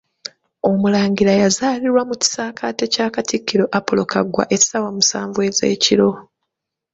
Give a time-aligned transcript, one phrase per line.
[0.69, 6.09] Omulangira yazaalirwa mu kisaakate kya Katikkiro Apolo Kaggwa essaawa musanvu ez'ekiro.